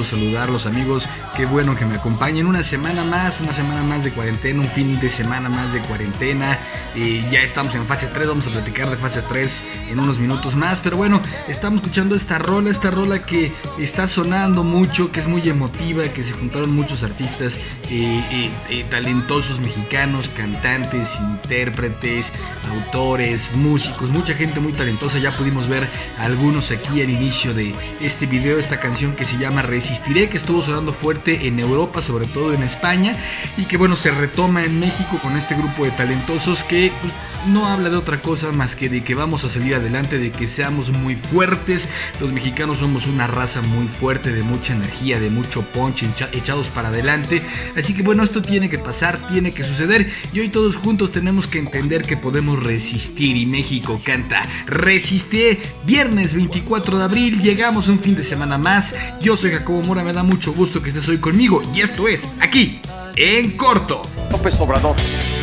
[0.00, 2.46] gusto saludarlos amigos, qué bueno que me acompañen.
[2.46, 6.58] Una semana más, una semana más de cuarentena, un fin de semana más de cuarentena,
[6.94, 10.56] y ya estamos en fase 3, vamos a platicar de fase 3 en unos minutos
[10.56, 15.26] más, pero bueno, estamos escuchando esta rola, esta rola que está sonando mucho, que es
[15.26, 17.58] muy emotiva, que se juntaron muchos artistas
[17.90, 22.32] eh, eh, eh, talentosos mexicanos, cantantes, intérpretes,
[22.70, 25.88] autores, músicos, mucha gente muy talentosa, ya pudimos ver
[26.18, 30.62] algunos aquí al inicio de este video, esta canción que se llama Resistiré, que estuvo
[30.62, 33.16] sonando fuerte en Europa, sobre todo en España,
[33.56, 37.12] y que bueno, se retoma en México con este grupo de talentosos que pues,
[37.46, 40.46] no habla de otra cosa más que de que vamos a salir adelante, de que
[40.46, 41.88] seamos muy fuertes.
[42.20, 46.88] Los mexicanos somos una raza muy fuerte, de mucha energía, de mucho punch, echados para
[46.88, 47.42] adelante.
[47.76, 51.46] Así que bueno, esto tiene que pasar, tiene que suceder y hoy todos juntos tenemos
[51.46, 57.98] que entender que podemos resistir y México canta Resisté, viernes 24 de abril, llegamos un
[57.98, 58.94] fin de semana más.
[59.20, 62.28] Yo soy Jacobo Mora, me da mucho gusto que estés hoy conmigo y esto es
[62.40, 62.80] aquí
[63.22, 64.00] en corto.
[64.30, 64.96] López Obrador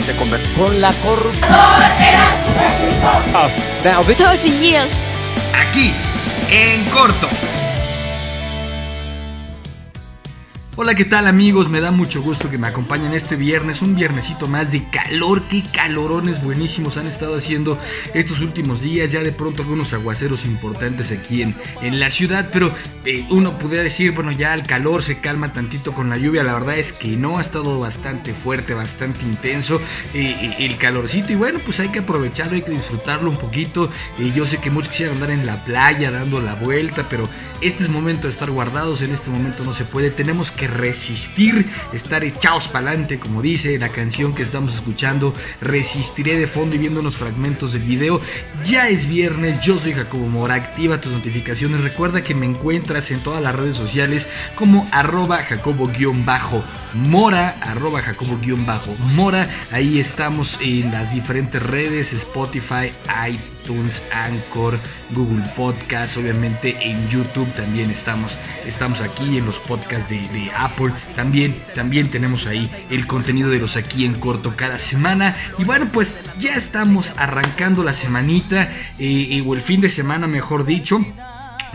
[0.04, 1.50] se convirtió con la corrupción.
[3.84, 5.14] Now, 30 years.
[5.54, 5.94] Aquí
[6.50, 7.28] en corto.
[10.80, 11.70] Hola, ¿qué tal amigos?
[11.70, 15.64] Me da mucho gusto que me acompañen este viernes, un viernesito más de calor, qué
[15.74, 17.80] calorones buenísimos han estado haciendo
[18.14, 22.72] estos últimos días, ya de pronto algunos aguaceros importantes aquí en, en la ciudad, pero
[23.06, 26.54] eh, uno podría decir, bueno, ya el calor se calma tantito con la lluvia, la
[26.54, 29.82] verdad es que no, ha estado bastante fuerte, bastante intenso
[30.14, 31.34] eh, eh, el calorcito.
[31.34, 33.90] Y bueno, pues hay que aprovecharlo, hay que disfrutarlo un poquito,
[34.36, 37.28] yo sé que muchos quisieran andar en la playa dando la vuelta, pero
[37.62, 41.66] este es momento de estar guardados, en este momento no se puede, tenemos que resistir,
[41.94, 45.34] estar echados para adelante, como dice la canción que estamos escuchando.
[45.62, 48.22] Resistiré de fondo y viendo unos fragmentos del video.
[48.64, 50.56] Ya es viernes, yo soy Jacobo Mora.
[50.56, 51.82] Activa tus notificaciones.
[51.82, 55.90] Recuerda que me encuentras en todas las redes sociales como arroba jacobo-mora,
[57.62, 59.48] arroba jacobo-mora.
[59.72, 62.92] Ahí estamos en las diferentes redes, Spotify,
[63.28, 63.57] iTunes,
[64.14, 64.80] Anchor,
[65.12, 70.92] Google Podcast, obviamente en YouTube también estamos, estamos aquí en los podcasts de, de Apple.
[71.16, 75.36] También, también tenemos ahí el contenido de los aquí en corto cada semana.
[75.58, 78.64] Y bueno, pues ya estamos arrancando la semanita,
[79.00, 81.06] eh, eh, o el fin de semana, mejor dicho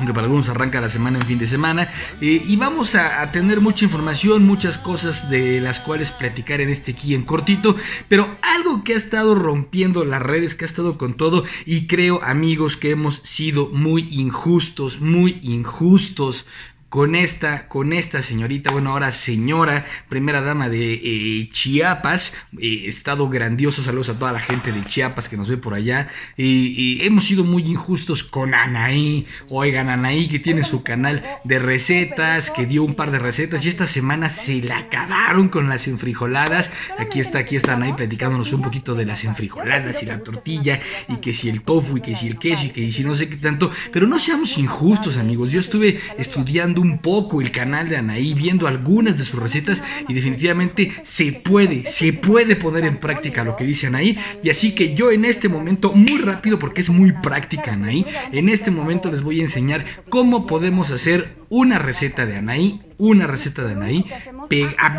[0.03, 1.89] aunque para algunos arranca la semana en fin de semana.
[2.21, 6.91] Eh, y vamos a, tener mucha información, muchas cosas de las cuales platicar en este
[6.91, 7.77] aquí en cortito.
[8.09, 12.21] Pero algo que ha estado rompiendo las redes, que ha estado con todo, y creo
[12.25, 16.47] amigos que hemos sido muy injustos, muy injustos
[16.93, 23.31] con esta, con esta señorita, bueno, ahora señora, primera dama de eh, Chiapas, eh, estado
[23.31, 27.25] grandioso, saludos a toda la gente de Chiapas que nos ve por allá, y hemos
[27.25, 32.85] sido muy injustos con Anaí, oigan, Anaí que tiene su canal de recetas, que dio
[32.85, 37.39] un par de recetas, y esta semana se la acabaron con las enfrijoladas, aquí está,
[37.39, 41.49] aquí está Anaí platicándonos un poquito de las enfrijoladas y la tortilla, y que si
[41.49, 44.07] el tofu, y que si el queso, y que si no sé qué tanto, pero
[44.07, 49.17] no seamos injustos amigos, yo estuve estudiando un poco el canal de Anaí, viendo algunas
[49.17, 53.87] de sus recetas y definitivamente se puede, se puede poner en práctica lo que dice
[53.87, 54.19] Anaí.
[54.43, 58.49] Y así que yo en este momento, muy rápido porque es muy práctica Anaí, en
[58.49, 63.65] este momento les voy a enseñar cómo podemos hacer una receta de Anaí, una receta
[63.65, 64.05] de Anaí,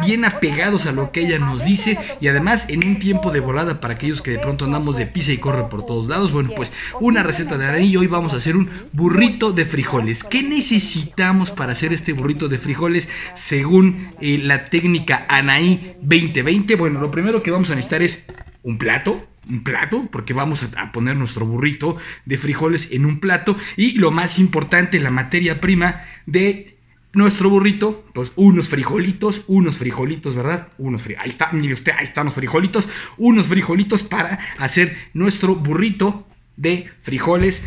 [0.06, 3.80] bien apegados a lo que ella nos dice y además en un tiempo de volada
[3.80, 6.34] para aquellos que de pronto andamos de pisa y corre por todos lados.
[6.34, 10.26] Bueno, pues una receta de Anaí y hoy vamos a hacer un burrito de frijoles.
[10.26, 16.76] ¿Qué necesitamos para hacer este burrito de frijoles según eh, la técnica Anaí 2020?
[16.76, 18.26] Bueno, lo primero que vamos a necesitar es
[18.64, 21.96] un plato, un plato, porque vamos a poner nuestro burrito
[22.26, 23.56] de frijoles en un plato.
[23.78, 26.73] Y lo más importante, la materia prima de
[27.14, 30.68] nuestro burrito, pues unos frijolitos, unos frijolitos, ¿verdad?
[30.78, 36.28] Unos Ahí está, mire usted, ahí están los frijolitos, unos frijolitos para hacer nuestro burrito
[36.58, 37.64] de frijoles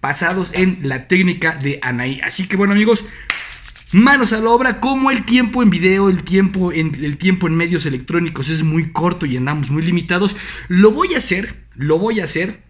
[0.00, 2.20] pasados en la técnica de Anaí.
[2.22, 3.04] Así que bueno amigos,
[3.92, 7.54] manos a la obra, como el tiempo en video, el tiempo en, el tiempo en
[7.54, 10.36] medios electrónicos es muy corto y andamos muy limitados,
[10.68, 12.67] lo voy a hacer, lo voy a hacer.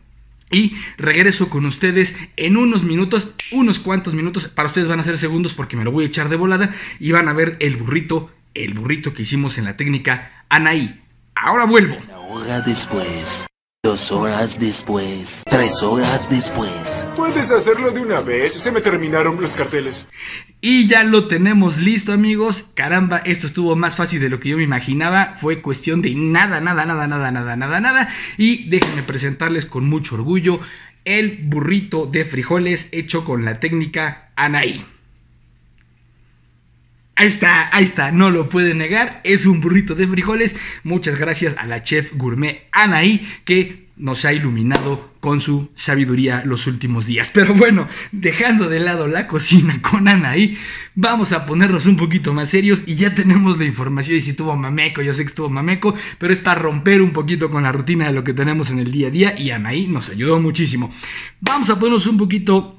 [0.50, 4.48] Y regreso con ustedes en unos minutos, unos cuantos minutos.
[4.48, 6.74] Para ustedes van a ser segundos porque me lo voy a echar de volada.
[6.98, 11.00] Y van a ver el burrito, el burrito que hicimos en la técnica Anaí.
[11.34, 11.96] Ahora vuelvo.
[11.96, 13.46] Una hora después.
[13.84, 15.44] Dos horas después.
[15.48, 16.72] Tres horas después.
[17.14, 18.54] Puedes hacerlo de una vez.
[18.54, 20.04] Se me terminaron los carteles.
[20.60, 22.64] Y ya lo tenemos listo, amigos.
[22.74, 25.36] Caramba, esto estuvo más fácil de lo que yo me imaginaba.
[25.36, 28.08] Fue cuestión de nada, nada, nada, nada, nada, nada, nada.
[28.36, 30.58] Y déjenme presentarles con mucho orgullo
[31.04, 34.84] el burrito de frijoles hecho con la técnica Anaí.
[37.18, 40.54] Ahí está, ahí está, no lo puede negar, es un burrito de frijoles.
[40.84, 46.68] Muchas gracias a la chef gourmet Anaí que nos ha iluminado con su sabiduría los
[46.68, 47.32] últimos días.
[47.34, 50.56] Pero bueno, dejando de lado la cocina con Anaí,
[50.94, 54.54] vamos a ponernos un poquito más serios y ya tenemos la información y si tuvo
[54.54, 58.06] mameco, yo sé que estuvo mameco, pero es para romper un poquito con la rutina
[58.06, 60.92] de lo que tenemos en el día a día y Anaí nos ayudó muchísimo.
[61.40, 62.77] Vamos a ponernos un poquito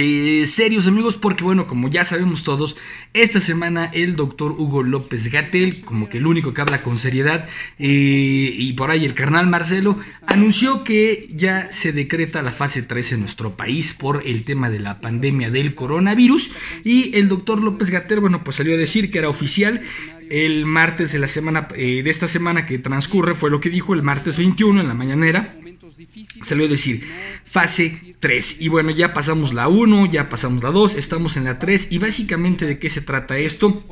[0.00, 2.76] eh, serios amigos, porque bueno, como ya sabemos todos,
[3.14, 7.48] esta semana el doctor Hugo López Gatel, como que el único que habla con seriedad,
[7.80, 9.98] eh, y por ahí el carnal Marcelo,
[10.28, 14.78] anunció que ya se decreta la fase 3 en nuestro país por el tema de
[14.78, 16.52] la pandemia del coronavirus,
[16.84, 19.82] y el doctor López Gatel, bueno, pues salió a decir que era oficial.
[20.30, 23.94] El martes de la semana, eh, de esta semana que transcurre, fue lo que dijo
[23.94, 25.56] el martes 21 en la mañanera
[26.42, 27.06] salió a decir
[27.44, 28.60] fase 3.
[28.60, 31.88] Y bueno, ya pasamos la 1, ya pasamos la 2, estamos en la 3.
[31.90, 33.82] Y básicamente de qué se trata esto.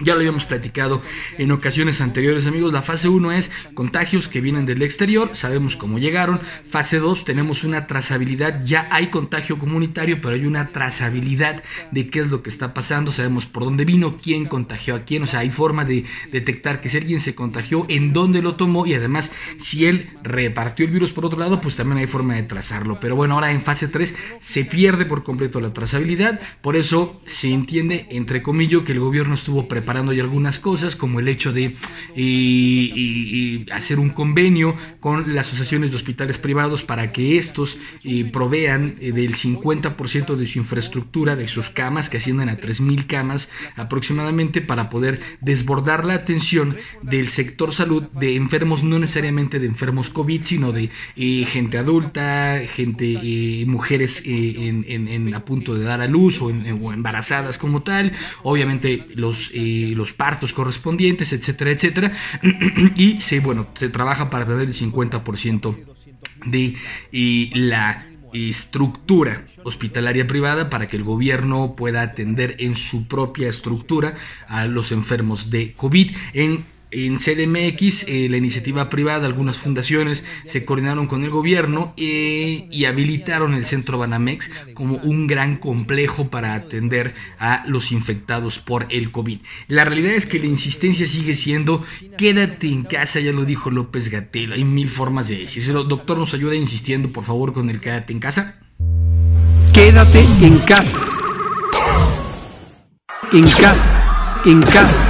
[0.00, 1.02] Ya lo habíamos platicado
[1.38, 2.72] en ocasiones anteriores, amigos.
[2.72, 6.40] La fase 1 es contagios que vienen del exterior, sabemos cómo llegaron.
[6.68, 12.20] Fase 2 tenemos una trazabilidad, ya hay contagio comunitario, pero hay una trazabilidad de qué
[12.20, 13.12] es lo que está pasando.
[13.12, 15.22] Sabemos por dónde vino, quién contagió a quién.
[15.22, 18.86] O sea, hay forma de detectar que si alguien se contagió, en dónde lo tomó
[18.86, 22.42] y además si él repartió el virus por otro lado, pues también hay forma de
[22.42, 23.00] trazarlo.
[23.00, 26.40] Pero bueno, ahora en fase 3 se pierde por completo la trazabilidad.
[26.60, 31.20] Por eso se entiende, entre comillas, que el gobierno estuvo preparando ya algunas cosas, como
[31.20, 31.74] el hecho de
[33.72, 39.12] hacer un convenio con las asociaciones de hospitales privados para que estos eh, provean eh,
[39.12, 44.90] del 50% de su infraestructura, de sus camas, que ascienden a 3.000 camas aproximadamente, para
[44.90, 50.72] poder desbordar la atención del sector salud de enfermos, no necesariamente de enfermos COVID, sino
[50.72, 57.58] de eh, gente adulta, gente, mujeres en, a punto de dar a luz o, embarazadas
[57.58, 58.12] como tal,
[58.42, 59.52] obviamente los
[59.94, 62.12] los partos correspondientes, etcétera, etcétera.
[62.96, 65.76] y se, bueno, se trabaja para tener el 50%
[66.46, 66.76] de
[67.54, 74.14] la estructura hospitalaria privada para que el gobierno pueda atender en su propia estructura
[74.48, 80.64] a los enfermos de COVID en en CDMX, eh, la iniciativa privada, algunas fundaciones se
[80.64, 86.54] coordinaron con el gobierno eh, y habilitaron el centro Banamex como un gran complejo para
[86.54, 89.40] atender a los infectados por el COVID.
[89.68, 91.84] La realidad es que la insistencia sigue siendo
[92.16, 95.84] quédate en casa, ya lo dijo López Gatel, hay mil formas de decirlo.
[95.84, 98.60] Doctor, nos ayuda insistiendo, por favor, con el quédate en casa.
[99.72, 100.98] Quédate en casa.
[103.32, 104.42] En casa.
[104.44, 105.07] En casa.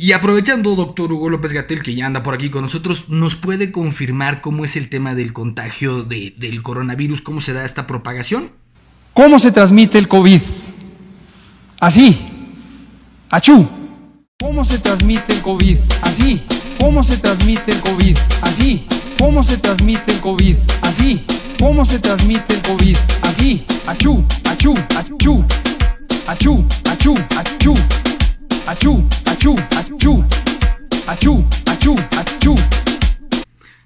[0.00, 3.70] Y aprovechando, doctor Hugo López Gatel, que ya anda por aquí con nosotros, ¿nos puede
[3.70, 7.20] confirmar cómo es el tema del contagio del coronavirus?
[7.20, 8.50] ¿Cómo se da esta propagación?
[9.12, 10.40] ¿Cómo se transmite el COVID?
[11.80, 12.18] Así.
[13.28, 13.68] Achú.
[14.38, 15.76] ¿Cómo se transmite el COVID?
[16.00, 16.40] Así.
[16.78, 18.16] ¿Cómo se transmite el COVID?
[18.40, 18.86] Así.
[19.18, 20.56] ¿Cómo se transmite el COVID?
[20.80, 21.26] Así.
[21.58, 22.96] ¿Cómo se transmite el COVID?
[23.20, 23.66] Así.
[23.86, 25.44] Achú, achú, achú.
[26.26, 27.74] Achú, achú, achú.
[27.74, 28.09] Achú,
[28.70, 29.56] achú, achú.
[31.06, 32.54] Achú, achú, achú.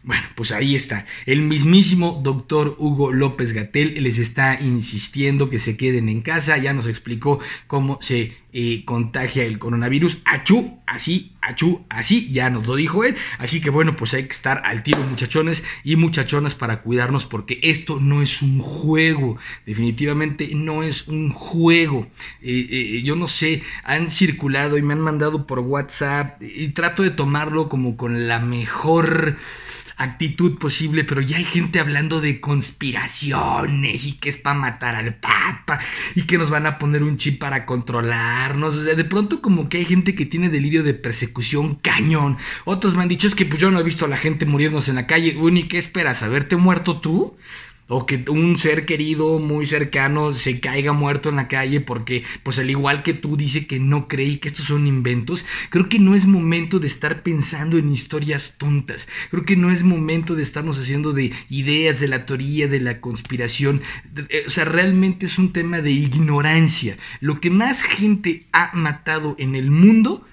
[0.03, 1.07] Bueno, pues ahí está.
[1.25, 6.59] El mismísimo doctor Hugo López Gatel les está insistiendo que se queden en casa.
[6.59, 10.19] Ya nos explicó cómo se eh, contagia el coronavirus.
[10.27, 12.31] Achú, así, achú, así.
[12.31, 13.17] Ya nos lo dijo él.
[13.39, 17.59] Así que bueno, pues hay que estar al tiro, muchachones y muchachonas, para cuidarnos, porque
[17.63, 19.39] esto no es un juego.
[19.65, 22.07] Definitivamente no es un juego.
[23.03, 27.69] Yo no sé, han circulado y me han mandado por WhatsApp y trato de tomarlo
[27.69, 29.37] como con la mejor
[29.97, 35.15] actitud posible, pero ya hay gente hablando de conspiraciones y que es para matar al
[35.15, 35.79] Papa
[36.15, 38.77] y que nos van a poner un chip para controlarnos.
[38.77, 42.39] O sea, de pronto como que hay gente que tiene delirio de persecución cañón.
[42.65, 44.91] Otros me han dicho es que pues yo no he visto a la gente muriéndose
[44.91, 45.37] en la calle.
[45.37, 46.23] Uy, ¿qué esperas?
[46.23, 47.37] ¿Haberte muerto tú?
[47.89, 52.59] O que un ser querido muy cercano se caiga muerto en la calle porque pues
[52.59, 56.15] al igual que tú dice que no creí que estos son inventos, creo que no
[56.15, 60.79] es momento de estar pensando en historias tontas, creo que no es momento de estarnos
[60.79, 63.83] haciendo de ideas de la teoría, de la conspiración,
[64.29, 66.97] eh, o sea, realmente es un tema de ignorancia.
[67.21, 70.27] Lo que más gente ha matado en el mundo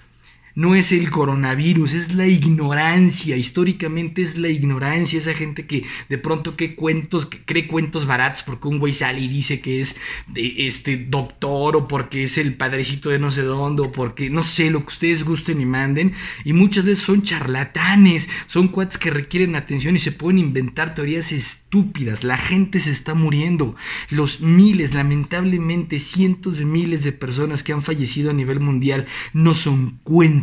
[0.54, 3.36] no es el coronavirus, es la ignorancia.
[3.36, 5.18] Históricamente es la ignorancia.
[5.18, 9.20] Esa gente que de pronto que cuentos, que cree cuentos baratos porque un güey sale
[9.20, 9.96] y dice que es
[10.28, 14.42] de este doctor o porque es el padrecito de no sé dónde o porque no
[14.42, 16.12] sé lo que ustedes gusten y manden.
[16.44, 21.32] Y muchas veces son charlatanes, son cuates que requieren atención y se pueden inventar teorías
[21.32, 22.24] estúpidas.
[22.24, 23.74] La gente se está muriendo.
[24.10, 29.54] Los miles, lamentablemente, cientos de miles de personas que han fallecido a nivel mundial no
[29.54, 30.41] son cuentos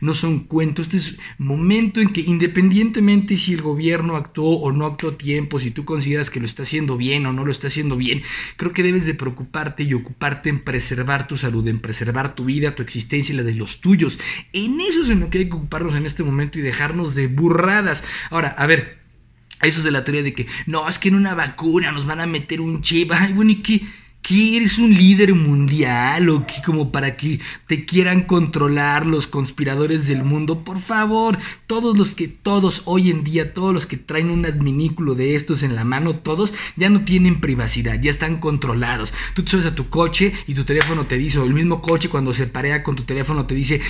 [0.00, 0.86] no son cuentos.
[0.86, 5.58] Este es momento en que independientemente si el gobierno actuó o no actuó a tiempo,
[5.58, 8.22] si tú consideras que lo está haciendo bien o no lo está haciendo bien,
[8.56, 12.74] creo que debes de preocuparte y ocuparte en preservar tu salud, en preservar tu vida,
[12.74, 14.18] tu existencia y la de los tuyos.
[14.52, 17.26] En eso es en lo que hay que ocuparnos en este momento y dejarnos de
[17.26, 18.04] burradas.
[18.30, 19.00] Ahora, a ver,
[19.62, 22.20] eso es de la teoría de que no, es que en una vacuna nos van
[22.20, 23.12] a meter un chip.
[23.12, 23.82] Ay, bueno, ¿y qué?
[24.22, 30.06] ¿Qué eres un líder mundial o qué como para que te quieran controlar los conspiradores
[30.06, 30.62] del mundo?
[30.62, 35.14] Por favor, todos los que todos hoy en día, todos los que traen un adminículo
[35.14, 39.12] de estos en la mano, todos ya no tienen privacidad, ya están controlados.
[39.34, 42.08] Tú te subes a tu coche y tu teléfono te dice, o el mismo coche
[42.08, 43.80] cuando se parea con tu teléfono te dice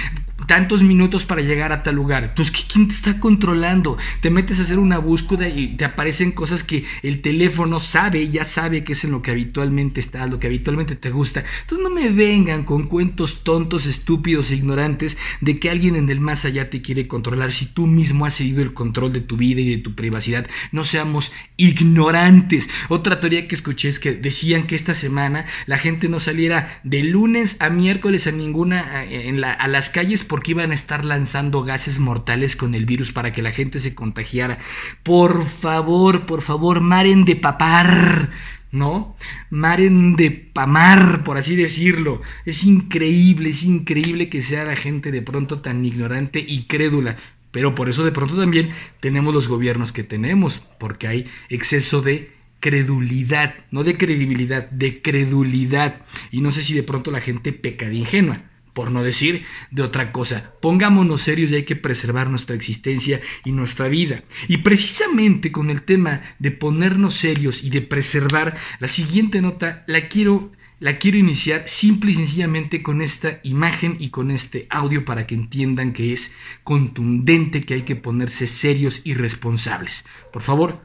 [0.47, 2.25] tantos minutos para llegar a tal lugar.
[2.25, 3.99] Entonces, ¿quién te está controlando?
[4.21, 8.45] Te metes a hacer una búsqueda y te aparecen cosas que el teléfono sabe, ya
[8.45, 11.45] sabe que es en lo que habitualmente está lo que habitualmente te gusta.
[11.63, 16.21] Entonces no me vengan con cuentos tontos, estúpidos e ignorantes de que alguien en el
[16.21, 19.61] más allá te quiere controlar si tú mismo has cedido el control de tu vida
[19.61, 20.47] y de tu privacidad.
[20.73, 22.69] No seamos ignorantes.
[22.89, 27.03] Otra teoría que escuché es que decían que esta semana la gente no saliera de
[27.03, 31.99] lunes a miércoles a ninguna en a las calles porque iban a estar lanzando gases
[31.99, 34.59] mortales con el virus para que la gente se contagiara.
[35.03, 38.31] Por favor, por favor, maren de papar.
[38.73, 39.17] ¿No?
[39.51, 42.21] Maren de pamar, por así decirlo.
[42.45, 47.17] Es increíble, es increíble que sea la gente de pronto tan ignorante y crédula.
[47.51, 52.33] Pero por eso de pronto también tenemos los gobiernos que tenemos, porque hay exceso de
[52.61, 56.03] credulidad, no de credibilidad, de credulidad.
[56.31, 59.83] Y no sé si de pronto la gente peca de ingenua por no decir de
[59.83, 60.55] otra cosa.
[60.61, 64.23] Pongámonos serios y hay que preservar nuestra existencia y nuestra vida.
[64.49, 70.09] Y precisamente con el tema de ponernos serios y de preservar, la siguiente nota la
[70.09, 75.27] quiero la quiero iniciar simple y sencillamente con esta imagen y con este audio para
[75.27, 76.35] que entiendan que es
[76.65, 80.07] contundente que hay que ponerse serios y responsables.
[80.33, 80.81] Por favor,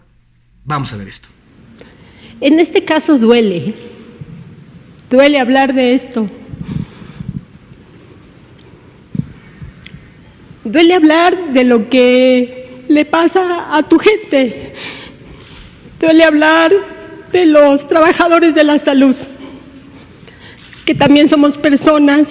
[0.66, 1.30] vamos a ver esto.
[2.42, 3.74] En este caso duele.
[5.10, 6.30] Duele hablar de esto
[10.66, 14.74] Duele hablar de lo que le pasa a tu gente.
[16.00, 16.72] Duele hablar
[17.32, 19.16] de los trabajadores de la salud,
[20.84, 22.28] que también somos personas,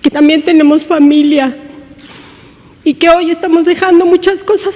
[0.00, 1.54] que también tenemos familia
[2.82, 4.74] y que hoy estamos dejando muchas cosas.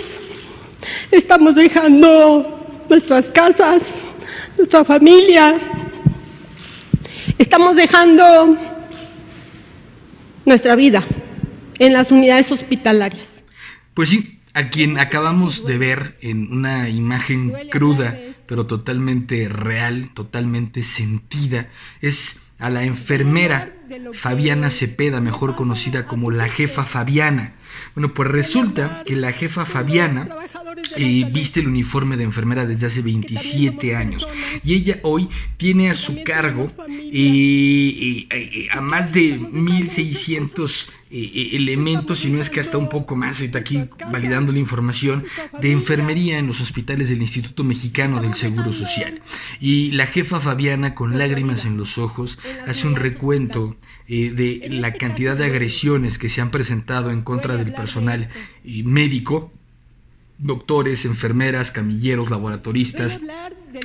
[1.10, 3.80] Estamos dejando nuestras casas,
[4.58, 5.58] nuestra familia.
[7.38, 8.58] Estamos dejando
[10.44, 11.02] nuestra vida
[11.78, 13.28] en las unidades hospitalarias.
[13.94, 20.82] Pues sí, a quien acabamos de ver en una imagen cruda, pero totalmente real, totalmente
[20.82, 21.68] sentida,
[22.00, 23.74] es a la enfermera
[24.14, 27.54] Fabiana Cepeda, mejor conocida como la jefa Fabiana.
[27.94, 30.28] Bueno, pues resulta que la jefa Fabiana
[30.96, 34.26] eh, viste el uniforme de enfermera desde hace 27 años
[34.64, 42.30] y ella hoy tiene a su cargo eh, eh, a más de 1600 elementos, si
[42.30, 45.24] no es que hasta un poco más, ahorita aquí validando la información,
[45.60, 49.22] de enfermería en los hospitales del Instituto Mexicano del Seguro Social.
[49.60, 53.76] Y la jefa Fabiana, con lágrimas en los ojos, hace un recuento
[54.08, 58.28] de la cantidad de agresiones que se han presentado en contra del personal
[58.64, 59.52] médico
[60.38, 63.20] doctores, enfermeras, camilleros, laboratoristas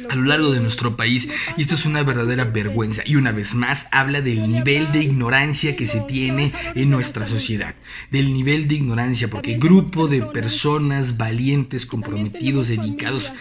[0.10, 3.04] a lo largo de nuestro país y esto es una verdadera vergüenza.
[3.06, 7.76] Y una vez más habla del nivel de ignorancia que se tiene en nuestra sociedad,
[8.10, 13.32] del nivel de ignorancia porque grupo de personas valientes, comprometidos, dedicados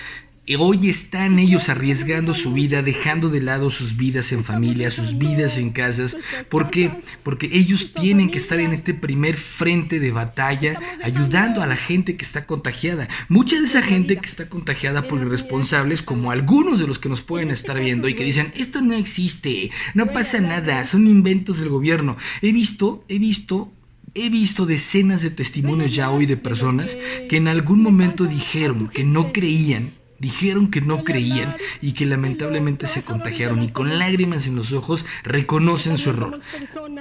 [0.56, 5.58] hoy están ellos arriesgando su vida, dejando de lado sus vidas en familia, sus vidas
[5.58, 6.16] en casas.
[6.48, 6.90] ¿Por qué?
[7.22, 12.16] Porque ellos tienen que estar en este primer frente de batalla, ayudando a la gente
[12.16, 13.08] que está contagiada.
[13.28, 17.20] Mucha de esa gente que está contagiada por irresponsables, como algunos de los que nos
[17.20, 21.68] pueden estar viendo y que dicen, esto no existe, no pasa nada, son inventos del
[21.68, 22.16] gobierno.
[22.42, 23.72] He visto, he visto
[24.12, 29.04] He visto decenas de testimonios ya hoy de personas que en algún momento dijeron que
[29.04, 34.54] no creían dijeron que no creían y que lamentablemente se contagiaron y con lágrimas en
[34.54, 36.40] los ojos reconocen su error.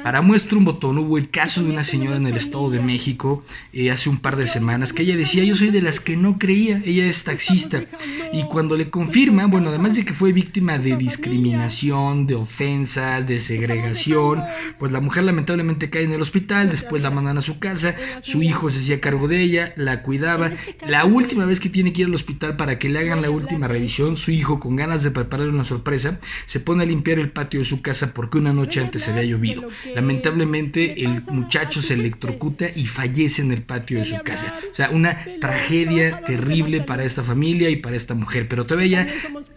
[0.04, 3.44] Para muestra un botón hubo el caso de una señora en el Estado de México
[3.74, 6.40] eh, hace un par de semanas que ella decía yo soy de las que no
[6.40, 7.84] creía, ella es taxista
[8.32, 13.40] y cuando le confirma, bueno, además de que fue víctima de discriminación, de ofensas, de
[13.40, 14.44] segregación,
[14.78, 18.42] pues la mujer lamentablemente cae en el hospital, después la mandan a su casa, su
[18.42, 20.52] hijo se hacía cargo de ella, la cuidaba,
[20.88, 23.68] la última vez que tiene que ir al hospital para que le hagan la última
[23.68, 27.60] revisión, su hijo con ganas de prepararle una sorpresa, se pone a limpiar el patio
[27.60, 29.68] de su casa porque una noche antes había llovido.
[29.96, 34.60] Lamentablemente el muchacho se electrocuta y fallece en el patio de su casa.
[34.72, 38.48] O sea, una tragedia terrible para esta familia y para esta mujer.
[38.48, 39.08] Pero todavía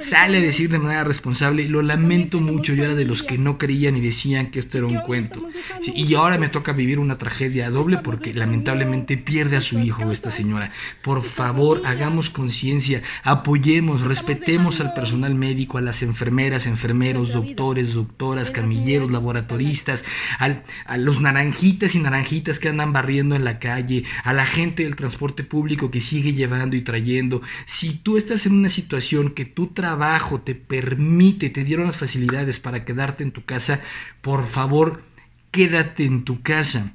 [0.02, 3.58] sale a decir de manera responsable, lo lamento mucho, yo era de los que no
[3.58, 5.48] creían y decían que esto era un cuento.
[5.94, 10.30] y ahora me toca vivir una tragedia doble porque lamentablemente pierde a su hijo esta
[10.30, 10.72] señora.
[11.02, 18.50] Por favor, hagamos conciencia, apoyemos, respetemos al personal médico, a las enfermeras, enfermeros, doctores, doctoras,
[18.50, 20.04] camilleros, laboratoristas,
[20.38, 24.96] a los naranjitas y naranjitas que andan barriendo en la calle, a la gente del
[24.96, 27.42] transporte público que sigue llevando y trayendo.
[27.66, 32.58] Si tú estás en una situación que tu trabajo te permite, te dieron las facilidades
[32.58, 33.80] para quedarte en tu casa,
[34.22, 35.02] por favor,
[35.50, 36.94] quédate en tu casa.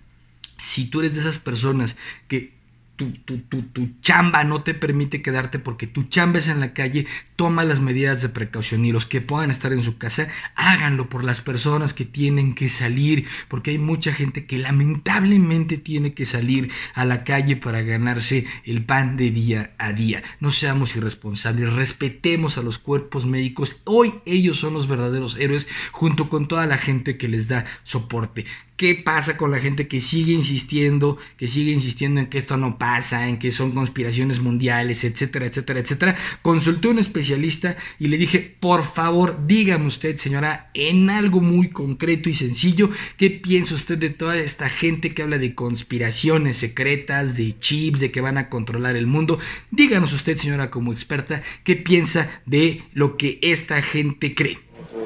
[0.58, 1.96] Si tú eres de esas personas
[2.28, 2.57] que
[2.98, 6.74] tu, tu, tu, tu, chamba no te permite quedarte porque tu chamba es en la
[6.74, 11.08] calle, toma las medidas de precaución y los que puedan estar en su casa, háganlo
[11.08, 16.26] por las personas que tienen que salir, porque hay mucha gente que lamentablemente tiene que
[16.26, 20.24] salir a la calle para ganarse el pan de día a día.
[20.40, 26.30] No seamos irresponsables, respetemos a los cuerpos médicos, hoy ellos son los verdaderos héroes junto
[26.30, 28.46] con toda la gente que les da soporte.
[28.76, 32.78] ¿Qué pasa con la gente que sigue insistiendo, que sigue insistiendo en que esto no
[32.78, 36.16] pasa, en que son conspiraciones mundiales, etcétera, etcétera, etcétera?
[36.42, 41.70] Consulté a un especialista y le dije, por favor, dígame usted, señora, en algo muy
[41.70, 47.36] concreto y sencillo, ¿qué piensa usted de toda esta gente que habla de conspiraciones secretas,
[47.36, 49.38] de chips, de que van a controlar el mundo?
[49.70, 54.60] Díganos usted, señora, como experta, ¿qué piensa de lo que esta gente cree?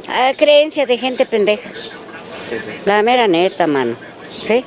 [0.07, 1.71] Ah, creencia de gente pendeja.
[2.85, 3.95] La mera neta, mano.
[4.43, 4.63] ¿Sí?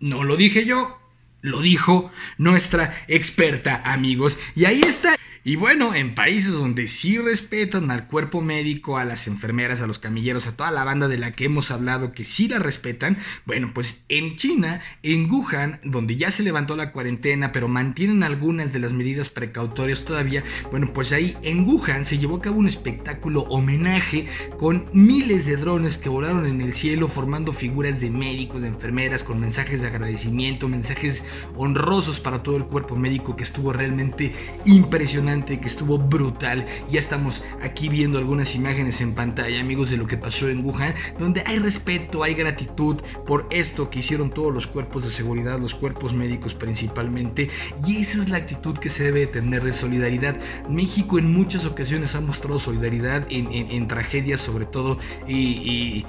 [0.00, 0.98] No lo dije yo,
[1.44, 4.38] lo dijo nuestra experta, amigos.
[4.56, 5.14] Y ahí está.
[5.46, 9.98] Y bueno, en países donde sí respetan al cuerpo médico, a las enfermeras, a los
[9.98, 13.72] camilleros, a toda la banda de la que hemos hablado que sí la respetan, bueno,
[13.74, 18.78] pues en China, en Wuhan, donde ya se levantó la cuarentena, pero mantienen algunas de
[18.78, 23.42] las medidas precautorias todavía, bueno, pues ahí en Wuhan se llevó a cabo un espectáculo
[23.42, 24.26] homenaje
[24.58, 29.22] con miles de drones que volaron en el cielo formando figuras de médicos, de enfermeras,
[29.22, 31.22] con mensajes de agradecimiento, mensajes
[31.54, 36.64] honrosos para todo el cuerpo médico que estuvo realmente impresionante que estuvo brutal.
[36.90, 40.94] Ya estamos aquí viendo algunas imágenes en pantalla, amigos, de lo que pasó en Wuhan,
[41.18, 45.74] donde hay respeto, hay gratitud por esto que hicieron todos los cuerpos de seguridad, los
[45.74, 47.50] cuerpos médicos principalmente.
[47.86, 50.36] Y esa es la actitud que se debe tener de solidaridad.
[50.68, 56.04] México en muchas ocasiones ha mostrado solidaridad en, tragedias, sobre todo, y,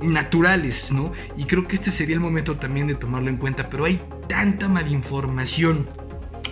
[0.00, 1.12] naturales, ¿no?
[1.36, 4.68] Y creo que este sería el momento también de tomarlo en cuenta, pero hay tanta
[4.68, 5.88] malinformación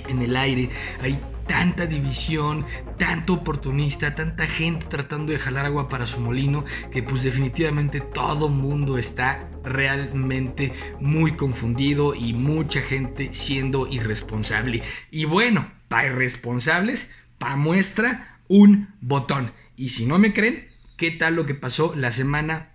[0.09, 0.71] en el aire,
[1.03, 2.67] hay tanta división,
[2.99, 8.49] tanto oportunista, tanta gente tratando de jalar agua para su molino, que pues definitivamente todo
[8.49, 14.83] mundo está realmente muy confundido y mucha gente siendo irresponsable.
[15.11, 19.53] Y bueno, para irresponsables, para muestra un botón.
[19.77, 22.73] Y si no me creen, ¿qué tal lo que pasó la semana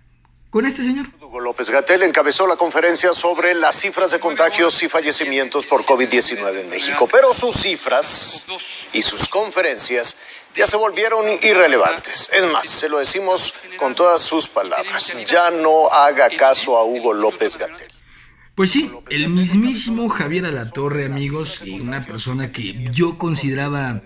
[0.50, 1.06] con este señor.
[1.28, 6.60] Hugo López Gatel encabezó la conferencia sobre las cifras de contagios y fallecimientos por COVID-19
[6.60, 8.46] en México, pero sus cifras
[8.94, 10.16] y sus conferencias
[10.54, 12.30] ya se volvieron irrelevantes.
[12.32, 17.12] Es más, se lo decimos con todas sus palabras, ya no haga caso a Hugo
[17.12, 17.92] López Gatel.
[18.54, 24.00] Pues sí, el mismísimo Javier Alatorre, amigos, una persona que yo consideraba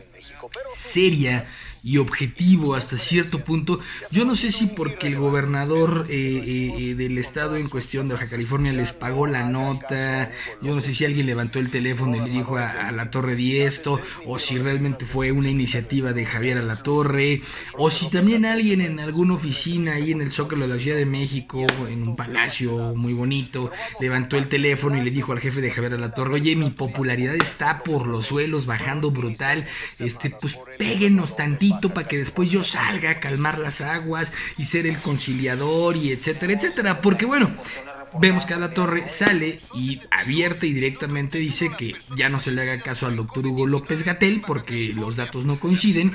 [0.68, 1.44] seria,
[1.84, 3.80] y objetivo hasta cierto punto.
[4.10, 8.14] Yo no sé si porque el gobernador eh, eh, eh, del estado en cuestión de
[8.14, 10.30] Baja California les pagó la nota,
[10.62, 13.66] yo no sé si alguien levantó el teléfono y le dijo a, la Torre de
[13.66, 17.42] esto, o si realmente fue una iniciativa de Javier a la Torre,
[17.74, 21.06] o si también alguien en alguna oficina ahí en el Zócalo de la Ciudad de
[21.06, 25.70] México, en un palacio muy bonito, levantó el teléfono y le dijo al jefe de
[25.70, 29.66] Javier a la Torre, oye, mi popularidad está por los suelos, bajando brutal,
[29.98, 34.86] este, pues péguenos tantito para que después yo salga a calmar las aguas y ser
[34.86, 37.00] el conciliador y etcétera, etcétera.
[37.00, 37.50] Porque bueno,
[38.18, 42.50] vemos que a la torre sale y abierta y directamente dice que ya no se
[42.50, 46.12] le haga caso al doctor Hugo López Gatel porque los datos no coinciden.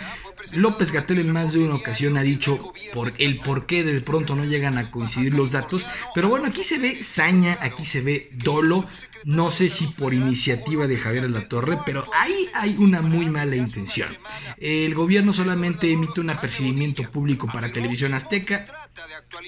[0.54, 4.36] López Gatel en más de una ocasión ha dicho por el por qué de pronto
[4.36, 5.86] no llegan a coincidir los datos.
[6.16, 8.88] Pero bueno, aquí se ve saña, aquí se ve dolo.
[9.24, 13.56] No sé si por iniciativa de Javier La Torre, pero ahí hay una muy mala
[13.56, 14.10] intención.
[14.58, 18.66] El gobierno solamente emite un apercibimiento público para Televisión Azteca.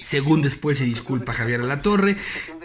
[0.02, 2.16] Según después se disculpa Javier La Torre.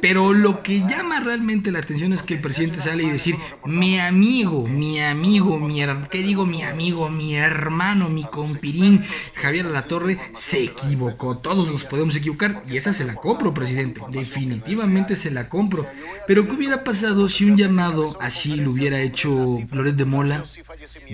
[0.02, 3.36] Pero lo que llama realmente la atención es que el presidente sale y decir,
[3.66, 9.04] mi amigo, mi amigo, mi ¿qué digo mi amigo, mi hermano, mi compirín,
[9.36, 11.38] Javier La Torre se equivocó.
[11.38, 14.02] Todos nos podemos equivocar y esa se la compro, presidente.
[14.10, 15.86] Definitivamente se la compro.
[16.28, 20.44] Pero ¿qué hubiera pasado si un llamado así lo hubiera hecho Loret de Mola,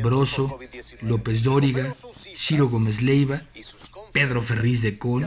[0.01, 0.59] Broso,
[1.01, 1.91] López Dóriga,
[2.35, 3.41] Ciro Gómez Leiva,
[4.11, 5.25] Pedro Ferriz de Con,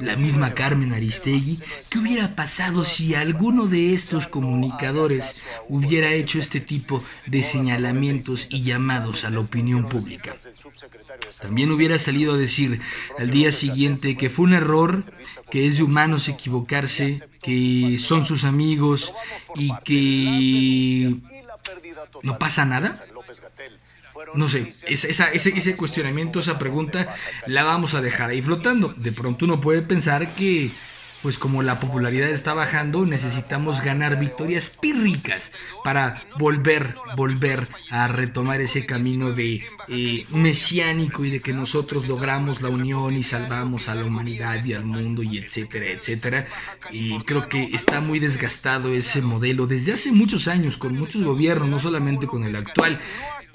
[0.00, 1.58] la misma Carmen Aristegui,
[1.90, 8.62] ¿qué hubiera pasado si alguno de estos comunicadores hubiera hecho este tipo de señalamientos y
[8.62, 10.34] llamados a la opinión pública?
[11.40, 12.80] También hubiera salido a decir
[13.18, 15.04] al día siguiente que fue un error,
[15.50, 19.12] que es de humanos equivocarse, que son sus amigos
[19.54, 21.10] y que
[22.22, 22.92] no pasa nada.
[24.34, 27.14] No sé, ese, ese, cuestionamiento, esa pregunta,
[27.46, 28.94] la vamos a dejar ahí flotando.
[28.96, 30.70] De pronto uno puede pensar que,
[31.22, 35.52] pues como la popularidad está bajando, necesitamos ganar victorias pírricas
[35.84, 42.60] para volver, volver a retomar ese camino de eh, mesiánico y de que nosotros logramos
[42.60, 46.46] la unión y salvamos a la humanidad y al mundo y etcétera, etcétera.
[46.90, 51.68] Y creo que está muy desgastado ese modelo desde hace muchos años con muchos gobiernos,
[51.68, 52.98] no solamente con el actual.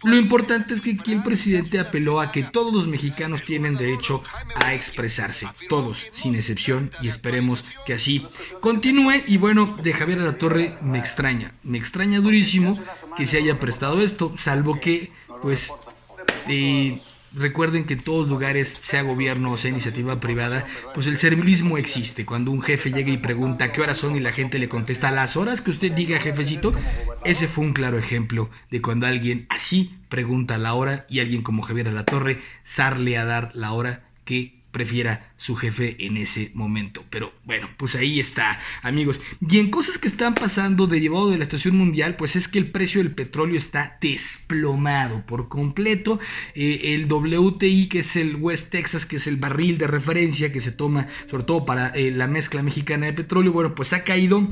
[0.04, 4.22] Lo importante es que aquí el presidente apeló a que todos los mexicanos tienen derecho
[4.56, 8.26] a expresarse, todos, sin excepción, y esperemos que así
[8.60, 9.22] continúe.
[9.28, 12.78] Y bueno, de Javier de la Torre me extraña, me extraña durísimo
[13.16, 15.12] que se haya prestado esto, salvo que,
[15.42, 15.72] pues,
[16.48, 17.00] eh,
[17.36, 22.26] Recuerden que en todos lugares, sea gobierno o sea iniciativa privada, pues el servilismo existe.
[22.26, 25.36] Cuando un jefe llega y pregunta qué horas son y la gente le contesta las
[25.36, 26.74] horas que usted diga, jefecito,
[27.24, 31.64] ese fue un claro ejemplo de cuando alguien así pregunta la hora y alguien como
[31.64, 37.06] Javier Torre sale a dar la hora que prefiera su jefe en ese momento.
[37.10, 39.22] Pero bueno, pues ahí está, amigos.
[39.40, 42.72] Y en cosas que están pasando derivado de la estación mundial, pues es que el
[42.72, 46.20] precio del petróleo está desplomado por completo.
[46.56, 50.60] Eh, el WTI, que es el West Texas, que es el barril de referencia que
[50.60, 54.52] se toma sobre todo para eh, la mezcla mexicana de petróleo, bueno, pues ha caído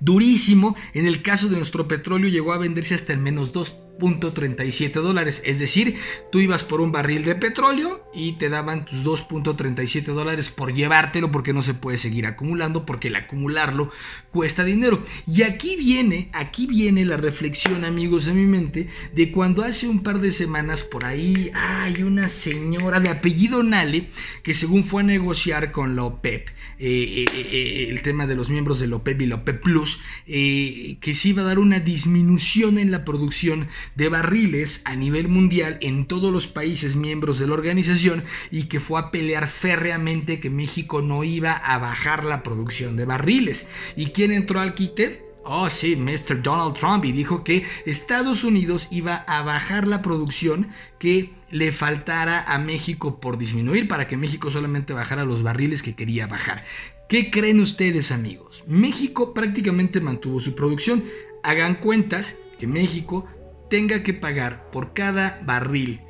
[0.00, 0.76] durísimo.
[0.92, 3.52] En el caso de nuestro petróleo llegó a venderse hasta el menos
[3.98, 5.42] 2.37 dólares.
[5.44, 5.96] Es decir,
[6.30, 11.30] tú ibas por un barril de petróleo y te daban tus 2.37 dólares por llevártelo
[11.30, 13.90] porque no se puede seguir acumulando porque el acumularlo
[14.30, 15.04] cuesta dinero.
[15.26, 20.02] Y aquí viene, aquí viene la reflexión amigos de mi mente de cuando hace un
[20.02, 24.08] par de semanas por ahí hay una señora de apellido Nale
[24.42, 28.50] que según fue a negociar con la OPEP eh, eh, eh, el tema de los
[28.50, 32.78] miembros de la OPEP y la OPEP Plus, que se iba a dar una disminución
[32.78, 37.54] en la producción de barriles a nivel mundial en todos los países miembros de la
[37.54, 42.96] organización y que fue a pelear férreamente que México no iba a bajar la producción
[42.96, 43.68] de barriles.
[43.96, 45.24] ¿Y quién entró al quite?
[45.46, 46.42] Oh, sí, Mr.
[46.42, 50.68] Donald Trump y dijo que Estados Unidos iba a bajar la producción
[50.98, 55.94] que le faltara a México por disminuir para que México solamente bajara los barriles que
[55.94, 56.64] quería bajar.
[57.10, 58.64] ¿Qué creen ustedes, amigos?
[58.66, 61.04] México prácticamente mantuvo su producción.
[61.42, 63.26] Hagan cuentas que México
[63.74, 66.00] tenga que pagar por cada barril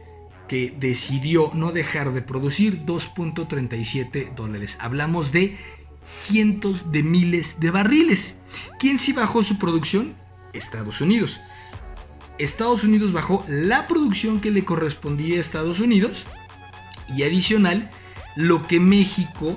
[0.48, 4.76] que decidió no dejar de producir 2.37 dólares.
[4.82, 5.56] Hablamos de
[6.02, 8.36] cientos de miles de barriles.
[8.78, 10.12] ¿Quién sí bajó su producción?
[10.52, 11.40] Estados Unidos.
[12.36, 16.26] Estados Unidos bajó la producción que le correspondía a Estados Unidos
[17.16, 17.90] y adicional
[18.36, 19.56] lo que México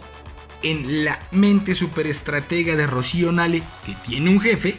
[0.63, 4.77] en la mente superestratega de Rocío Nale, que tiene un jefe,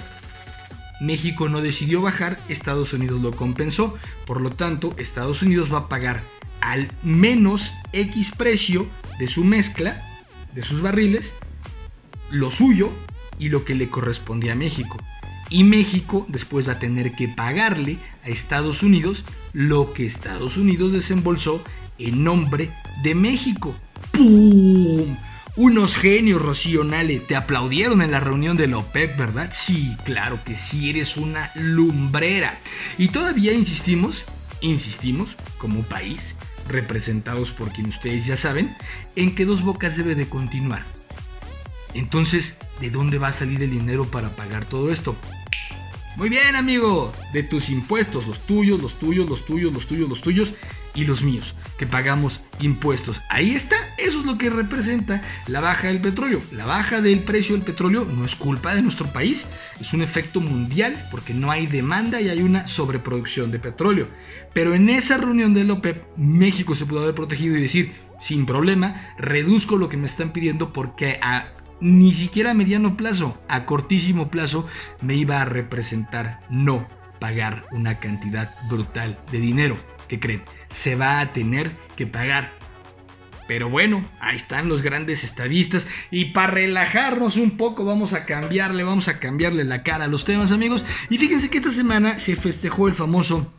[1.00, 5.88] México no decidió bajar, Estados Unidos lo compensó, por lo tanto Estados Unidos va a
[5.88, 6.22] pagar
[6.60, 8.86] al menos X precio
[9.18, 10.02] de su mezcla,
[10.54, 11.34] de sus barriles,
[12.30, 12.90] lo suyo
[13.38, 14.98] y lo que le correspondía a México.
[15.50, 20.92] Y México después va a tener que pagarle a Estados Unidos lo que Estados Unidos
[20.92, 21.62] desembolsó
[21.98, 22.70] en nombre
[23.02, 23.74] de México.
[24.12, 25.16] ¡Pum!
[25.60, 29.50] Unos genios, Rocío Nale, te aplaudieron en la reunión de la OPEP, ¿verdad?
[29.52, 32.58] Sí, claro que sí, eres una lumbrera.
[32.96, 34.24] Y todavía insistimos,
[34.60, 36.36] insistimos, como país,
[36.68, 38.74] representados por quien ustedes ya saben,
[39.16, 40.84] en que Dos Bocas debe de continuar
[41.94, 45.16] entonces, ¿de dónde va a salir el dinero para pagar todo esto?
[46.16, 50.20] Muy bien, amigo, de tus impuestos, los tuyos, los tuyos, los tuyos, los tuyos, los
[50.20, 50.54] tuyos
[50.98, 53.20] y los míos, que pagamos impuestos.
[53.30, 56.42] Ahí está, eso es lo que representa la baja del petróleo.
[56.50, 59.46] La baja del precio del petróleo no es culpa de nuestro país,
[59.80, 64.08] es un efecto mundial porque no hay demanda y hay una sobreproducción de petróleo.
[64.52, 69.14] Pero en esa reunión de OPEP, México se pudo haber protegido y decir, sin problema,
[69.18, 74.30] reduzco lo que me están pidiendo porque a ni siquiera a mediano plazo, a cortísimo
[74.32, 74.66] plazo,
[75.00, 76.88] me iba a representar no
[77.20, 79.76] pagar una cantidad brutal de dinero.
[80.08, 80.42] ¿Qué creen?
[80.68, 82.58] Se va a tener que pagar.
[83.46, 85.86] Pero bueno, ahí están los grandes estadistas.
[86.10, 90.24] Y para relajarnos un poco, vamos a cambiarle, vamos a cambiarle la cara a los
[90.24, 90.84] temas, amigos.
[91.08, 93.52] Y fíjense que esta semana se festejó el famoso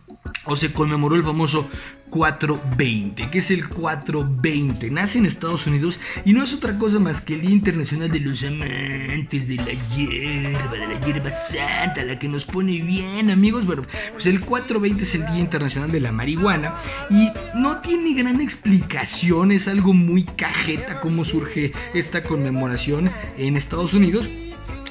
[0.46, 1.70] o se conmemoró el famoso
[2.10, 3.30] 420.
[3.30, 4.90] ¿Qué es el 420?
[4.90, 8.20] Nace en Estados Unidos y no es otra cosa más que el Día Internacional de
[8.20, 13.66] los Amantes de la Hierba, de la Hierba Santa, la que nos pone bien, amigos.
[13.66, 16.76] Bueno, pues el 420 es el Día Internacional de la Marihuana
[17.10, 23.94] y no tiene gran explicación, es algo muy cajeta cómo surge esta conmemoración en Estados
[23.94, 24.30] Unidos.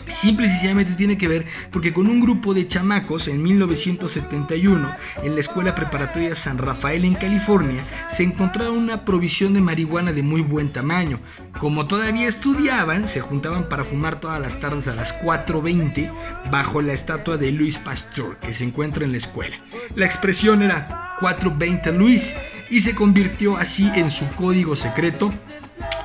[0.09, 4.91] Simple y sencillamente tiene que ver porque con un grupo de chamacos en 1971
[5.23, 10.23] en la Escuela Preparatoria San Rafael en California se encontraron una provisión de marihuana de
[10.23, 11.21] muy buen tamaño.
[11.61, 16.11] Como todavía estudiaban, se juntaban para fumar todas las tardes a las 4.20
[16.51, 19.57] bajo la estatua de Luis Pasteur que se encuentra en la escuela.
[19.95, 22.35] La expresión era 420 Luis
[22.71, 25.33] y se convirtió así en su código secreto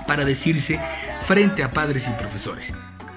[0.08, 0.80] para decirse
[1.26, 2.74] frente a padres y profesores.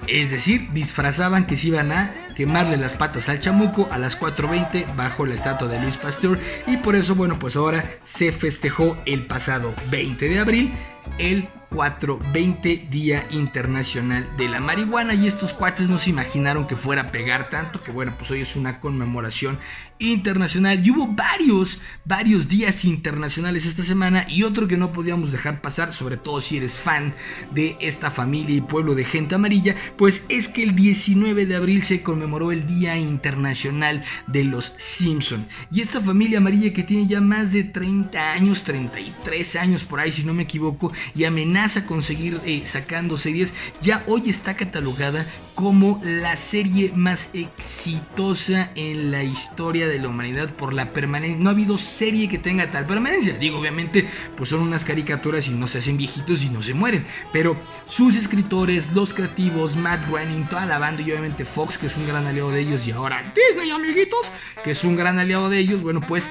[0.07, 4.95] Es decir, disfrazaban que se iban a quemarle las patas al chamuco a las 4.20
[4.95, 9.25] bajo la estatua de Luis Pasteur y por eso, bueno, pues ahora se festejó el
[9.25, 10.73] pasado 20 de abril
[11.17, 15.13] el 420 Día Internacional de la Marihuana.
[15.13, 18.41] Y estos cuates no se imaginaron que fuera a pegar tanto que bueno pues hoy
[18.41, 19.59] es una conmemoración
[19.99, 20.85] internacional.
[20.85, 25.93] Y hubo varios varios días internacionales esta semana y otro que no podíamos dejar pasar
[25.93, 27.13] sobre todo si eres fan
[27.51, 31.83] de esta familia y pueblo de gente amarilla pues es que el 19 de abril
[31.83, 35.47] se conmemoró el Día Internacional de los Simpson.
[35.69, 40.13] Y esta familia amarilla que tiene ya más de 30 años 33 años por ahí
[40.13, 45.25] si no me equivoco y amenaza con seguir eh, sacando series, ya hoy está catalogada
[45.57, 51.43] como la serie más exitosa en la historia de la humanidad por la permanencia.
[51.43, 53.33] No ha habido serie que tenga tal permanencia.
[53.33, 57.07] Digo, obviamente, pues son unas caricaturas y no se hacen viejitos y no se mueren.
[57.33, 61.97] Pero sus escritores, los creativos, Matt Groening, toda la banda y obviamente Fox, que es
[61.97, 64.31] un gran aliado de ellos, y ahora Disney, amiguitos,
[64.63, 66.27] que es un gran aliado de ellos, bueno, pues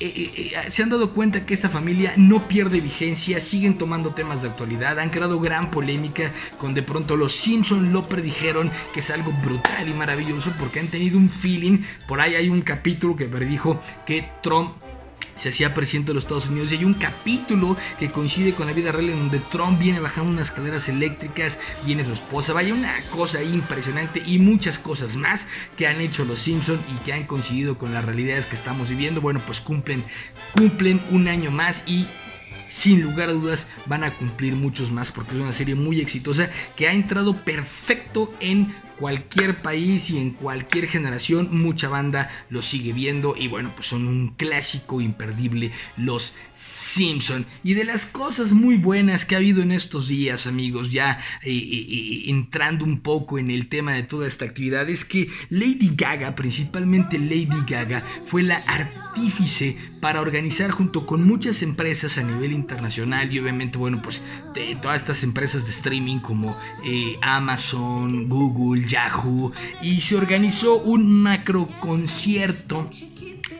[0.00, 4.14] eh, eh, eh, se han dado cuenta que esta familia no pierde vigencia, siguen tomando
[4.14, 9.00] temas de actualidad, han creado gran polémica con de pronto los Simpson lo predijeron, que
[9.00, 13.16] es algo brutal y maravilloso porque han tenido un feeling, por ahí hay un capítulo
[13.16, 14.72] que predijo que Trump
[15.38, 18.72] se hacía presidente de los Estados Unidos y hay un capítulo que coincide con la
[18.72, 22.92] vida real en donde Trump viene bajando unas escaleras eléctricas, viene su esposa, vaya una
[23.10, 27.78] cosa impresionante y muchas cosas más que han hecho los Simpson y que han coincidido
[27.78, 29.20] con las realidades que estamos viviendo.
[29.20, 30.04] Bueno, pues cumplen
[30.54, 32.06] cumplen un año más y
[32.68, 36.50] sin lugar a dudas van a cumplir muchos más porque es una serie muy exitosa
[36.76, 42.92] que ha entrado perfecto en cualquier país y en cualquier generación mucha banda lo sigue
[42.92, 47.46] viendo y bueno pues son un clásico imperdible los Simpson.
[47.62, 51.50] Y de las cosas muy buenas que ha habido en estos días amigos ya eh,
[51.50, 55.92] eh, eh, entrando un poco en el tema de toda esta actividad es que Lady
[55.94, 62.52] Gaga principalmente Lady Gaga fue la artífice para organizar junto con muchas empresas a nivel
[62.52, 64.22] internacional y obviamente bueno pues
[64.54, 66.56] de todas estas empresas de streaming como
[67.22, 72.90] Amazon Google Yahoo y se organizó un macro concierto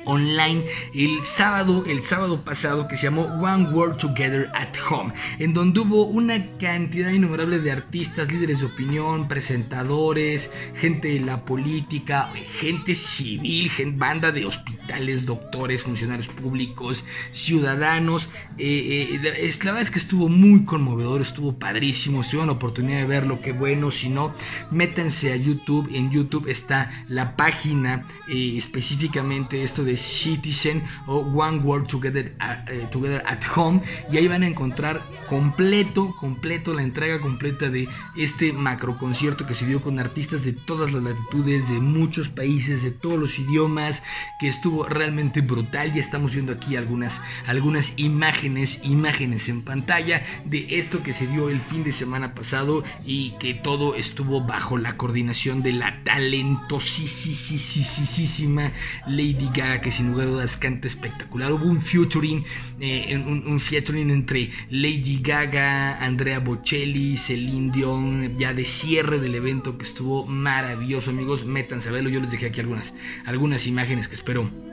[0.08, 5.52] online el sábado, el sábado pasado que se llamó One World Together at Home, en
[5.52, 12.30] donde hubo una cantidad innumerable de artistas, líderes de opinión, presentadores, gente de la política,
[12.60, 18.30] gente civil, gente, banda de hospitales, doctores, funcionarios públicos, ciudadanos.
[18.56, 22.98] Eh, eh, la verdad es que estuvo muy conmovedor, estuvo padrísimo, si tuvieron la oportunidad
[22.98, 24.34] de verlo, qué bueno, si no,
[24.70, 31.58] métanse a YouTube, en YouTube está la página eh, específicamente esto de Citizen o One
[31.58, 37.20] World Together, uh, Together at Home y ahí van a encontrar completo, completo, la entrega
[37.20, 41.80] completa de este macro concierto que se dio con artistas de todas las latitudes, de
[41.80, 44.02] muchos países, de todos los idiomas,
[44.40, 45.92] que estuvo realmente brutal.
[45.92, 51.50] Ya estamos viendo aquí algunas, algunas imágenes, imágenes en pantalla de esto que se dio
[51.50, 58.72] el fin de semana pasado y que todo estuvo bajo la coordinación de la talentosísima
[59.06, 61.50] Lady Gaga, que sin lugar a dudas canta espectacular.
[61.50, 62.44] Hubo un featuring,
[62.78, 69.78] eh, un, featuring entre Lady Gaga, Andrea Bocelli, Celine Dion, ya de cierre del evento
[69.78, 71.46] que estuvo maravilloso, amigos.
[71.46, 72.10] Métanse a verlo.
[72.10, 74.67] Yo les dejé aquí algunas, algunas imágenes que espero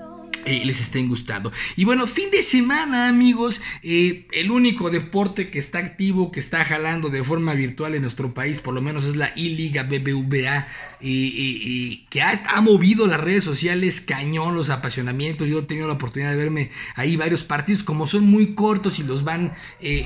[0.46, 1.52] eh, les estén gustando.
[1.76, 3.62] Y bueno, fin de semana, amigos.
[3.84, 8.34] eh, el único deporte que está activo, que está jalando de forma virtual en nuestro
[8.34, 10.68] país, por lo menos es la I-Liga BBVA,
[11.02, 15.48] eh, eh, eh, que ha, movido las redes sociales cañón, los apasionamientos.
[15.48, 19.04] Yo he tenido la oportunidad de verme ahí varios partidos, como son muy cortos y
[19.04, 19.54] los van,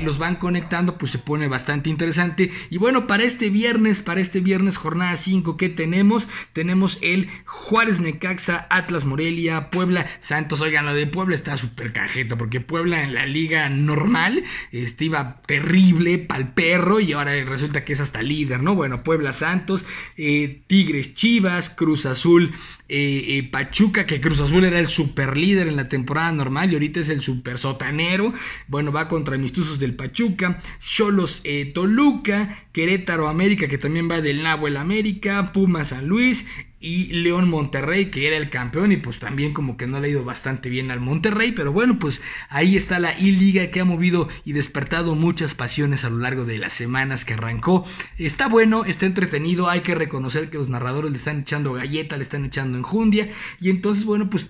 [0.03, 2.51] los van conectando, pues se pone bastante interesante.
[2.69, 6.27] Y bueno, para este viernes, para este viernes, jornada 5, ¿qué tenemos?
[6.51, 10.05] Tenemos el Juárez Necaxa, Atlas Morelia, Puebla.
[10.29, 15.05] Santos, oigan, lo de Puebla está súper cajeta, porque Puebla en la liga normal este,
[15.05, 18.75] iba terrible pa'l perro y ahora resulta que es hasta líder, ¿no?
[18.75, 19.85] Bueno, Puebla Santos,
[20.17, 22.53] eh, Tigres Chivas, Cruz Azul
[22.89, 26.75] eh, eh, Pachuca, que Cruz Azul era el super líder en la temporada normal y
[26.75, 28.31] ahorita es el super sotanero.
[28.67, 31.41] Bueno, va contra Mistuzos del Pachuca, Cholos
[31.73, 36.45] Toluca, Querétaro América, que también va del Nabo el América, Puma San Luis
[36.79, 40.11] y León Monterrey, que era el campeón y pues también como que no le ha
[40.11, 44.29] ido bastante bien al Monterrey, pero bueno, pues ahí está la I-Liga que ha movido
[44.45, 47.85] y despertado muchas pasiones a lo largo de las semanas que arrancó.
[48.17, 52.23] Está bueno, está entretenido, hay que reconocer que los narradores le están echando galleta, le
[52.23, 54.47] están echando enjundia y entonces bueno, pues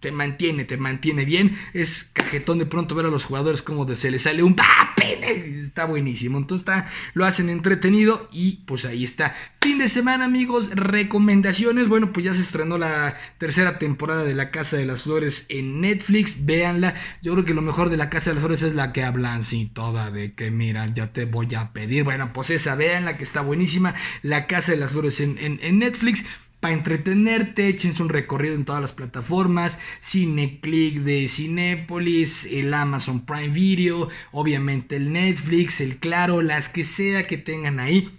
[0.00, 1.58] te mantiene, te mantiene bien.
[1.72, 4.95] Es cajetón de pronto ver a los jugadores como se les sale un papel.
[5.06, 6.38] Está buenísimo.
[6.38, 9.34] Entonces está, lo hacen entretenido y pues ahí está.
[9.60, 10.70] Fin de semana, amigos.
[10.74, 11.88] Recomendaciones.
[11.88, 15.80] Bueno, pues ya se estrenó la tercera temporada de La Casa de las Flores en
[15.80, 16.46] Netflix.
[16.46, 16.94] Véanla.
[17.22, 19.40] Yo creo que lo mejor de La Casa de las Flores es la que hablan
[19.40, 22.04] así toda de que mira, ya te voy a pedir.
[22.04, 23.94] Bueno, pues esa, véanla que está buenísima.
[24.22, 26.24] La Casa de las Flores en, en Netflix
[26.72, 34.08] entretenerte, échense un recorrido en todas las plataformas, Cineclick de Cinépolis, el Amazon Prime Video,
[34.32, 38.10] obviamente el Netflix, el Claro, las que sea que tengan ahí.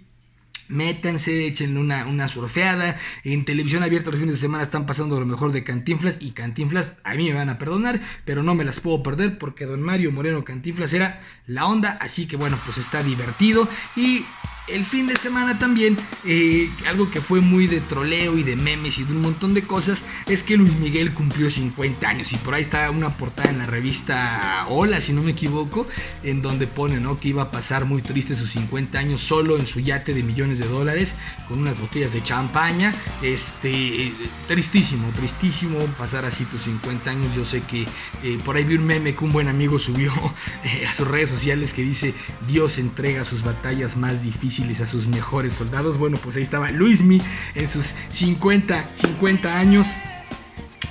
[0.68, 2.98] Métanse, échenle una, una surfeada.
[3.24, 6.18] En televisión abierta los fines de semana están pasando lo mejor de Cantinflas.
[6.20, 9.64] Y Cantinflas, a mí me van a perdonar, pero no me las puedo perder porque
[9.64, 11.96] don Mario Moreno Cantinflas era la onda.
[12.02, 13.66] Así que bueno, pues está divertido.
[13.96, 14.26] Y
[14.70, 18.98] el fin de semana también, eh, algo que fue muy de troleo y de memes
[18.98, 22.32] y de un montón de cosas, es que Luis Miguel cumplió 50 años.
[22.32, 25.86] Y por ahí está una portada en la revista Hola, si no me equivoco,
[26.22, 27.18] en donde pone ¿no?
[27.18, 30.58] que iba a pasar muy triste sus 50 años solo en su yate de millones
[30.58, 31.14] de dólares,
[31.48, 32.94] con unas botellas de champaña.
[33.22, 34.12] Este,
[34.46, 37.34] tristísimo, tristísimo pasar así tus 50 años.
[37.34, 37.86] Yo sé que
[38.22, 40.12] eh, por ahí vi un meme que un buen amigo subió
[40.64, 42.14] eh, a sus redes sociales que dice:
[42.46, 45.98] Dios entrega sus batallas más difíciles a sus mejores soldados.
[45.98, 47.22] Bueno, pues ahí estaba Luismi
[47.54, 49.86] en sus 50, 50 años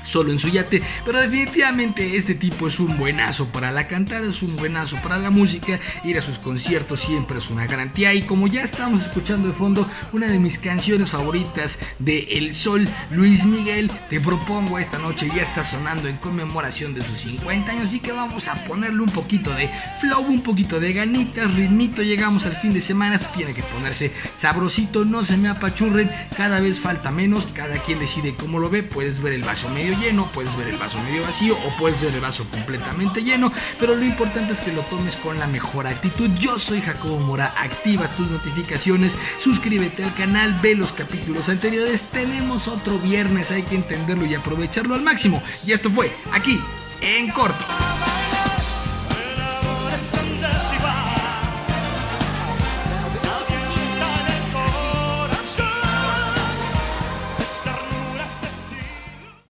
[0.07, 0.81] solo en su yate.
[1.05, 5.29] Pero definitivamente este tipo es un buenazo para la cantada, es un buenazo para la
[5.29, 5.79] música.
[6.03, 8.13] Ir a sus conciertos siempre es una garantía.
[8.13, 12.87] Y como ya estamos escuchando de fondo una de mis canciones favoritas de El Sol,
[13.11, 17.85] Luis Miguel, te propongo esta noche, ya está sonando en conmemoración de sus 50 años.
[17.85, 22.01] Así que vamos a ponerle un poquito de flow, un poquito de ganitas, ritmito.
[22.01, 26.09] Llegamos al fin de semana, tiene que ponerse sabrosito, no se me apachurren.
[26.35, 28.83] Cada vez falta menos, cada quien decide cómo lo ve.
[28.83, 32.13] Puedes ver el vaso medio lleno, puedes ver el vaso medio vacío o puedes ver
[32.13, 36.29] el vaso completamente lleno, pero lo importante es que lo tomes con la mejor actitud.
[36.39, 42.03] Yo soy Jacobo Mora, activa tus notificaciones, suscríbete al canal, ve los capítulos anteriores.
[42.03, 45.41] Tenemos otro viernes, hay que entenderlo y aprovecharlo al máximo.
[45.65, 46.59] Y esto fue aquí
[47.01, 47.65] en corto.